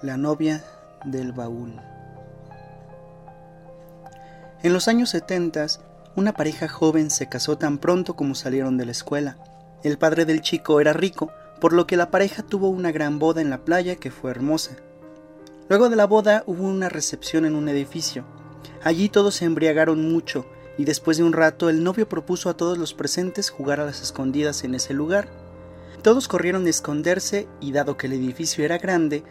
[0.00, 0.62] La novia
[1.04, 1.72] del baúl.
[4.62, 5.66] En los años 70,
[6.14, 9.38] una pareja joven se casó tan pronto como salieron de la escuela.
[9.82, 13.40] El padre del chico era rico, por lo que la pareja tuvo una gran boda
[13.40, 14.76] en la playa que fue hermosa.
[15.68, 18.24] Luego de la boda hubo una recepción en un edificio.
[18.84, 20.46] Allí todos se embriagaron mucho
[20.78, 24.00] y después de un rato el novio propuso a todos los presentes jugar a las
[24.00, 25.47] escondidas en ese lugar.
[26.02, 29.24] Todos corrieron a esconderse y dado que el edificio era grande,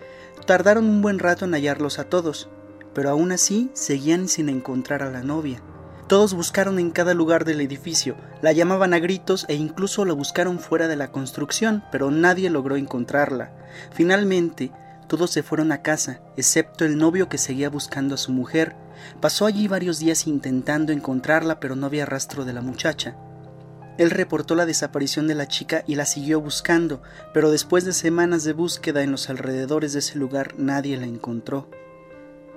[0.45, 2.49] tardaron un buen rato en hallarlos a todos,
[2.93, 5.61] pero aún así seguían sin encontrar a la novia.
[6.07, 10.59] Todos buscaron en cada lugar del edificio, la llamaban a gritos e incluso la buscaron
[10.59, 13.51] fuera de la construcción, pero nadie logró encontrarla.
[13.91, 14.71] Finalmente,
[15.07, 18.75] todos se fueron a casa, excepto el novio que seguía buscando a su mujer.
[19.21, 23.15] Pasó allí varios días intentando encontrarla, pero no había rastro de la muchacha.
[23.97, 27.01] Él reportó la desaparición de la chica y la siguió buscando,
[27.33, 31.69] pero después de semanas de búsqueda en los alrededores de ese lugar nadie la encontró.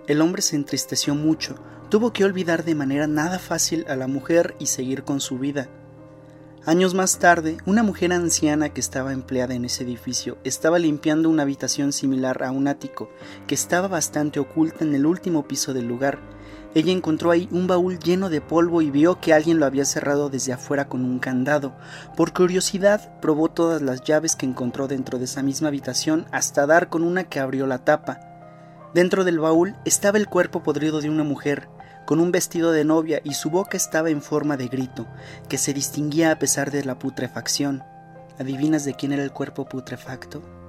[0.06, 1.56] El hombre se entristeció mucho,
[1.88, 5.68] tuvo que olvidar de manera nada fácil a la mujer y seguir con su vida.
[6.66, 11.44] Años más tarde, una mujer anciana que estaba empleada en ese edificio estaba limpiando una
[11.44, 13.08] habitación similar a un ático,
[13.46, 16.18] que estaba bastante oculta en el último piso del lugar,
[16.72, 20.30] ella encontró ahí un baúl lleno de polvo y vio que alguien lo había cerrado
[20.30, 21.72] desde afuera con un candado.
[22.16, 26.88] Por curiosidad, probó todas las llaves que encontró dentro de esa misma habitación hasta dar
[26.88, 28.20] con una que abrió la tapa.
[28.94, 31.68] Dentro del baúl estaba el cuerpo podrido de una mujer,
[32.06, 35.06] con un vestido de novia y su boca estaba en forma de grito,
[35.48, 37.82] que se distinguía a pesar de la putrefacción.
[38.38, 40.59] ¿Adivinas de quién era el cuerpo putrefacto?